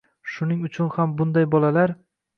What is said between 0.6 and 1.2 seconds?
uchun ham